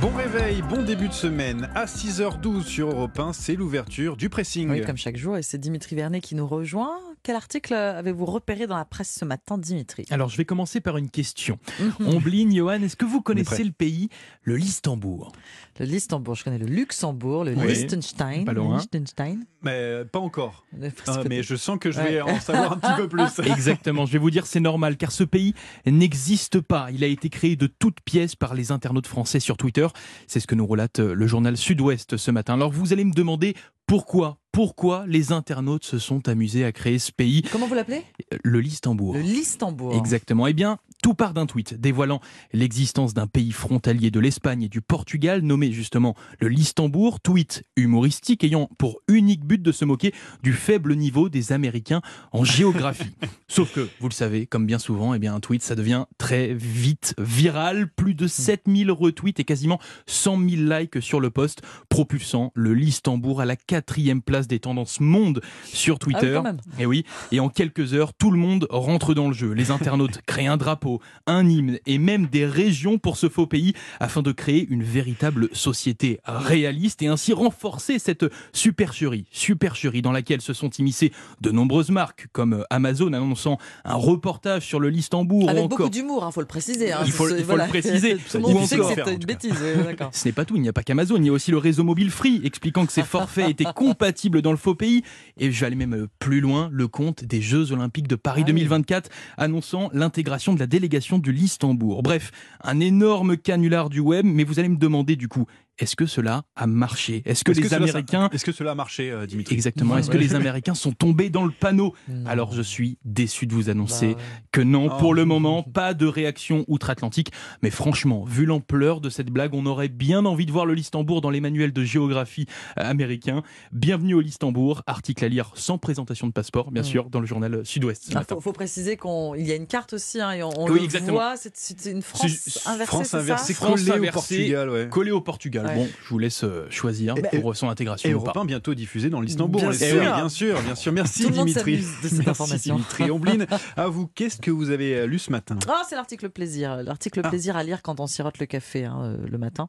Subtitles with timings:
[0.00, 1.70] Bon réveil, bon début de semaine.
[1.76, 4.68] À 6h12 sur Europe 1, c'est l'ouverture du pressing.
[4.68, 6.98] Oui, comme chaque jour, et c'est Dimitri Vernet qui nous rejoint.
[7.24, 10.04] Quel article avez-vous repéré dans la presse ce matin, Dimitri?
[10.10, 11.56] Alors, je vais commencer par une question.
[12.00, 14.08] Ombline, Johan, est-ce que vous connaissez le pays,
[14.42, 15.30] le Listembourg
[15.78, 17.68] Le Listembourg, je connais le Luxembourg, le Oui.
[17.68, 18.44] Liechtenstein.
[18.44, 18.78] Pas loin.
[18.78, 19.44] Liechtenstein.
[19.62, 20.66] Mais euh, pas encore.
[21.06, 22.10] Ah, mais je sens que je Ouais.
[22.14, 23.38] vais en savoir un petit peu plus.
[23.48, 25.54] Exactement, je vais vous dire c'est normal car ce pays
[25.86, 26.90] n'existe pas.
[26.90, 29.86] Il a été créé de toutes pièces par les internautes français sur Twitter.
[30.26, 32.54] C'est ce que nous relate euh, le journal Sud-Ouest ce matin.
[32.54, 33.54] Alors vous allez me demander
[33.86, 34.38] pourquoi?
[34.52, 38.02] Pourquoi les internautes se sont amusés à créer ce pays, Comment vous l'appelez?
[38.44, 39.14] Le Listembourg.
[39.14, 39.94] Le Listembourg.
[39.96, 40.46] Exactement.
[40.46, 42.20] Eh bien, tout part d'un tweet dévoilant
[42.52, 47.20] l'existence d'un pays frontalier de l'Espagne et du Portugal, nommé justement le Listembourg.
[47.20, 52.00] Tweet humoristique ayant pour unique but de se moquer du faible niveau des Américains
[52.32, 53.14] en géographie.
[53.48, 56.54] Sauf que, vous le savez, comme bien souvent, eh bien, un tweet, ça devient très
[56.54, 57.90] vite viral.
[57.90, 63.40] Plus de 7000 retweets et quasiment 100 000 likes sur le post, propulsant le Listembourg
[63.40, 66.40] à la quatrième place des tendances monde sur Ah oui, Twitter.
[66.78, 69.52] Et oui, et en quelques heures, tout le monde rentre dans le jeu.
[69.52, 70.91] Les internautes créent un drapeau,
[71.26, 75.48] un hymne et même des régions pour ce faux pays afin de créer une véritable
[75.52, 81.90] société réaliste et ainsi renforcer cette supercherie, supercherie dans laquelle se sont immiscées de nombreuses
[81.90, 86.40] marques comme Amazon annonçant un reportage sur le Listembourg Avec ou beaucoup d'humour, il faut
[86.40, 86.92] le préciser.
[86.92, 87.00] hein.
[87.04, 88.16] Il faut- il faut le préciser.
[88.30, 89.52] Tout le monde sait que c'est une bêtise.
[89.60, 90.10] oui, d'accord.
[90.12, 91.84] ce n'est pas tout, il n'y a pas qu'Amazon, il y a aussi le réseau
[91.84, 95.02] mobile Free expliquant que ces forfaits étaient compatibles dans le faux pays.
[95.38, 98.48] Et je vais aller même plus loin, le compte des Jeux Olympiques de Paris Ah
[98.48, 98.52] oui.
[98.52, 100.81] 2024 annonçant l'intégration de la délégation
[101.18, 102.02] du Listembourg.
[102.02, 102.30] Bref,
[102.62, 105.46] un énorme canular du web, mais vous allez me demander du coup,
[105.78, 107.22] est-ce que cela a marché?
[107.24, 108.28] Est-ce que Est-ce les cela- Américains...
[108.32, 109.54] Est-ce que cela a marché, euh, Dimitri?
[109.54, 111.94] Exactement, est-ce que les Américains sont tombés dans le panneau?
[112.08, 112.26] Non.
[112.26, 114.16] Alors je suis déçu de vous Bah annoncer ouais.
[114.52, 114.98] que non, Oh.
[114.98, 117.30] pour le moment, pas de réaction outre-Atlantique.
[117.62, 121.20] Mais franchement, vu l'ampleur de cette blague, on aurait bien envie de voir le Listembourg
[121.20, 122.46] dans les manuels de géographie
[122.78, 123.42] euh, américains.
[123.72, 127.64] Bienvenue au Listembourg, article à lire sans présentation de passeport, bien sûr, dans le journal
[127.64, 130.50] Sud-Ouest ce Il faut, faut préciser qu'il y a une carte aussi, hein, et on,
[130.60, 131.12] on Oui, le exactement.
[131.12, 132.22] voit, c'est- une France
[132.66, 133.64] inversée, France c'est inversée, ça?
[133.66, 134.36] France collée au inversée.
[134.36, 134.88] Portugal, ouais.
[134.90, 135.61] Collé au Portugal.
[135.64, 135.74] Ouais.
[135.74, 138.40] Bon, je vous laisse euh, choisir Et- pour son intégration Et ou Europe pas.
[138.40, 139.60] 1 bientôt diffusé dans l'Istanbul.
[139.60, 140.00] Bien sûr.
[140.00, 140.92] bien sûr, bien sûr.
[140.92, 141.76] Merci Tout le monde Dimitri.
[141.78, 142.74] de cette Merci information.
[142.76, 143.10] Dimitri.
[143.10, 143.46] Ombline,
[143.76, 145.56] à vous, qu'est-ce que vous avez euh, lu ce matin?
[145.68, 146.82] Ah, c'est l'article plaisir.
[146.82, 147.28] L'article Ah.
[147.28, 149.68] plaisir à lire quand on sirote le café hein, euh, le matin.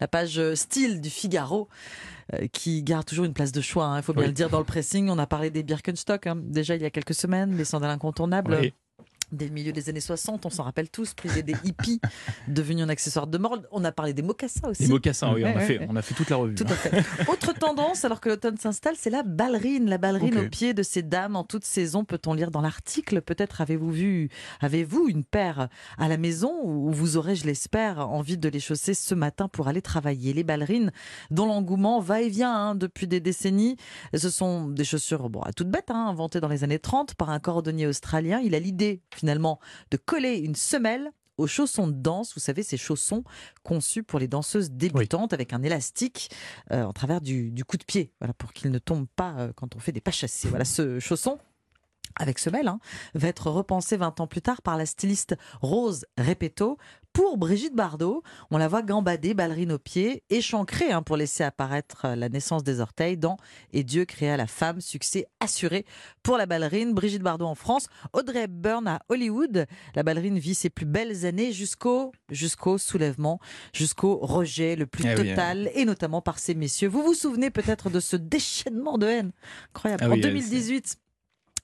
[0.00, 1.68] La page style du Figaro.
[2.52, 4.28] qui garde toujours une place de choix, hein, il faut bien Oui.
[4.28, 5.08] le dire dans le pressing.
[5.10, 8.56] On a parlé des Birkenstock hein, déjà il y a quelques semaines, les sandales incontournables.
[8.60, 8.72] Oui.
[9.32, 12.00] Dès le milieu des années 60, on s'en rappelle tous, prisés des hippies,
[12.48, 13.68] devenus un accessoire de mode.
[13.70, 14.82] On a parlé des mocassins aussi.
[14.82, 16.54] Les mocassins, oui, on, a fait, on a fait toute la revue.
[16.54, 16.72] Tout hein.
[16.72, 17.30] à fait.
[17.30, 19.88] Autre tendance, alors que l'automne s'installe, c'est la ballerine.
[19.88, 20.44] La ballerine Ok.
[20.44, 23.20] au pied de ces dames en toute saison, peut-on lire dans l'article.
[23.22, 24.28] Peut-être avez-vous vu,
[24.60, 25.68] avez-vous une paire
[25.98, 29.68] à la maison ou vous aurez, je l'espère, envie de les chausser ce matin pour
[29.68, 30.32] aller travailler?
[30.32, 30.92] Les ballerines,
[31.30, 33.76] dont l'engouement va et vient hein, depuis des décennies.
[34.14, 37.30] Ce sont des chaussures bon, à toute bête, hein, inventées dans les années 30 par
[37.30, 38.40] un cordonnier australien.
[38.42, 39.60] Il a l'idée, finalement,
[39.90, 43.24] de coller une semelle aux chaussons de danse, vous savez, ces chaussons
[43.62, 46.30] conçus pour les danseuses débutantes avec un élastique
[46.70, 49.74] euh, en travers du, coup de pied, voilà, pour qu'ils ne tombent pas euh, quand
[49.74, 50.48] on fait des pas chassés.
[50.48, 51.38] Voilà, ce chausson
[52.16, 52.80] avec semelle, hein,
[53.14, 56.76] va être repensé 20 ans plus tard par la styliste Rose Repetto
[57.12, 58.22] pour Brigitte Bardot.
[58.50, 62.64] On la voit gambader, ballerine aux pieds, échancrée hein, pour laisser apparaître euh, la naissance
[62.64, 63.36] des orteils dans
[63.72, 65.84] Et Dieu créa la femme, succès assuré
[66.22, 66.94] pour la ballerine.
[66.94, 69.66] Brigitte Bardot en France, Audrey Hepburn à Hollywood.
[69.94, 73.40] La ballerine vit ses plus belles années jusqu'au jusqu'au soulèvement,
[73.72, 76.88] jusqu'au rejet le plus Eh oui, total, et notamment par ces messieurs.
[76.88, 79.32] Vous vous souvenez peut-être de ce déchaînement de haine?
[79.74, 80.04] Incroyable.
[80.04, 80.96] Ah en oui, elle, 2018,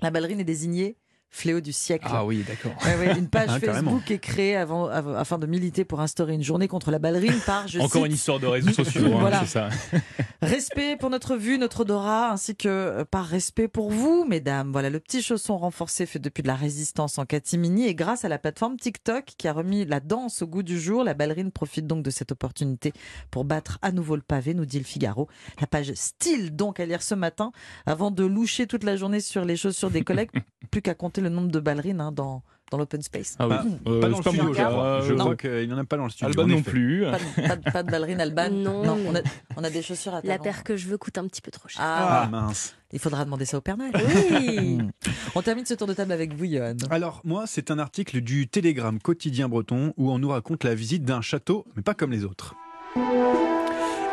[0.00, 0.96] la ballerine est désignée
[1.34, 2.06] fléau du siècle.
[2.10, 2.72] Ah oui, d'accord.
[2.84, 3.90] Ouais, ouais, une page Ah, carrément.
[3.90, 7.40] Facebook est créée avant, av- afin de militer pour instaurer une journée contre la ballerine
[7.46, 9.40] par, je Encore cite, une histoire de réseaux sociaux, hein, Voilà.
[9.40, 9.68] c'est ça.
[10.42, 14.70] Respect pour notre vue, notre odorat, ainsi que euh, par respect pour vous, mesdames.
[14.72, 18.28] Voilà, le petit chausson renforcé fait depuis de la résistance en catimini et grâce à
[18.28, 21.86] la plateforme TikTok qui a remis la danse au goût du jour, la ballerine profite
[21.86, 22.92] donc de cette opportunité
[23.30, 25.28] pour battre à nouveau le pavé, nous dit le Figaro.
[25.60, 27.52] La page style donc à lire ce matin
[27.86, 30.30] avant de loucher toute la journée sur les chaussures des collègues.
[30.70, 33.36] Plus qu'à compter le nombre de ballerines hein, dans, dans l'open space.
[33.38, 33.54] Ah oui.
[33.84, 34.68] Pas- Euh, pas dans le studio, je cas.
[34.70, 35.00] crois.
[35.02, 36.28] Je Euh, crois qu'il n'y en a pas dans le studio.
[36.28, 37.04] Alban non plus.
[37.04, 39.22] Pas de, pas de- pas de ballerine albane Non, on, mais- a,
[39.56, 40.44] on a des chaussures à La talons.
[40.44, 41.80] paire que je veux coûte un petit peu trop cher.
[41.82, 42.74] Ah, Ah mince.
[42.92, 43.92] il faudra demander ça au Père Noël.
[43.94, 44.78] Oui.
[45.34, 46.76] On termine ce tour de table avec vous, Johan.
[46.90, 51.04] Alors moi, c'est un article du Télégramme quotidien breton où on nous raconte la visite
[51.04, 52.54] d'un château, mais pas comme les autres.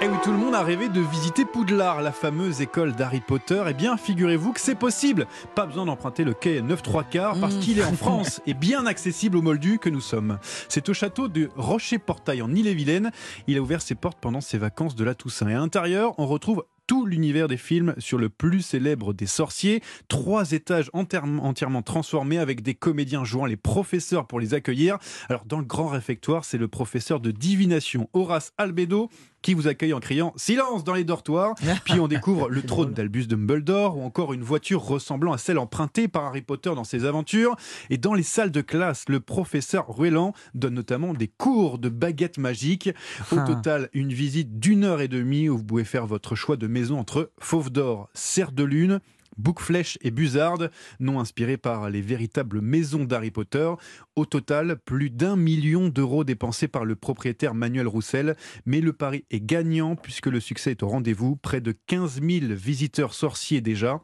[0.00, 3.18] Et eh oui, tout le monde a rêvé de visiter Poudlard, la fameuse école d'Harry
[3.18, 3.64] Potter.
[3.68, 5.26] Eh bien, figurez-vous que c'est possible.
[5.56, 7.58] Pas besoin d'emprunter le quai 9 3 quarts parce mmh.
[7.58, 10.38] qu'il est en France et bien accessible aux Moldus que nous sommes.
[10.68, 13.10] C'est au château de Rocher-Portail en Ille-et-Vilaine.
[13.48, 15.48] Il a ouvert ses portes pendant ses vacances de la Toussaint.
[15.48, 19.82] Et à l'intérieur, on retrouve tout l'univers des films sur le plus célèbre des sorciers.
[20.08, 24.98] Trois étages entièrement transformés avec des comédiens jouant les professeurs pour les accueillir.
[25.28, 29.10] Alors dans le grand réfectoire, c'est le professeur de divination Horace Albedo
[29.42, 31.54] qui vous accueille en criant silence dans les dortoirs.
[31.84, 36.08] Puis on découvre le trône d'Albus Dumbledore ou encore une voiture ressemblant à celle empruntée
[36.08, 37.56] par Harry Potter dans ses aventures.
[37.90, 42.38] Et dans les salles de classe, le professeur Ruelan donne notamment des cours de baguettes
[42.38, 42.90] magiques.
[43.32, 43.44] Au ah.
[43.44, 46.98] total, une visite d'une heure et demie où vous pouvez faire votre choix de maison
[46.98, 49.00] entre Fauve d'Or, Serre de Lune,
[49.38, 50.68] Boucflèche et Buzard,
[51.00, 53.70] nom inspiré par les véritables maisons d'Harry Potter.
[54.16, 58.36] Au total, plus d'un million d'euros dépensés par le propriétaire Manuel Roussel.
[58.66, 61.36] Mais le pari est gagnant puisque le succès est au rendez-vous.
[61.36, 64.02] Près de 15 000 visiteurs sorciers déjà.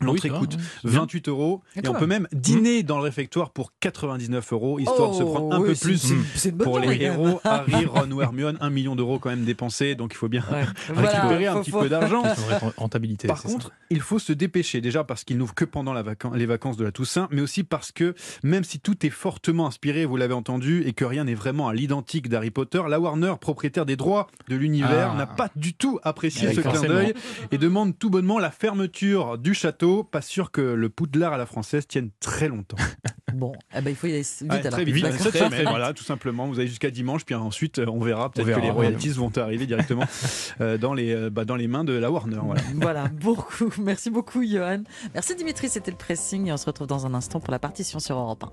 [0.00, 4.78] L'entrée coûte 28 euros et, on peut même dîner dans le réfectoire pour 99 euros,
[4.78, 6.14] histoire de se prendre un oh, peu plus
[6.62, 7.40] pour les héros.
[7.44, 10.42] Harry, Ron ou Hermione, 1 million d'euros quand même dépensés, donc il faut bien
[10.88, 12.22] récupérer un petit peu d'argent.
[12.76, 13.28] Rentabilité.
[13.28, 16.84] Par contre, il faut se dépêcher déjà parce qu'il n'ouvre que pendant les vacances de
[16.84, 20.82] la Toussaint, mais aussi parce que même si tout est fortement inspiré, vous l'avez entendu,
[20.86, 24.56] et que rien n'est vraiment à l'identique d'Harry Potter, la Warner, propriétaire des droits de
[24.56, 25.16] l'univers, ah.
[25.16, 27.14] n'a pas du tout apprécié ce clin d'œil
[27.50, 31.46] et demande tout bonnement la fermeture du château pas sûr que le poudlard à la
[31.46, 32.76] française tienne très longtemps.
[33.34, 34.70] Bon, eh ben, il faut y aller vite alors.
[34.70, 36.46] Très vite, cette semaine, voilà, tout simplement.
[36.46, 38.30] Vous allez jusqu'à dimanche, puis ensuite on verra.
[38.30, 40.04] Peut-être que les royalties vont arriver directement
[40.60, 42.38] euh, dans, les, euh, bah, dans les mains de la Warner.
[42.42, 42.62] Voilà.
[42.74, 43.70] voilà, beaucoup.
[43.78, 44.84] Merci beaucoup, Johan.
[45.14, 46.46] Merci Dimitri, c'était le pressing.
[46.46, 48.52] Et on se retrouve dans un instant pour la partition sur Europe 1.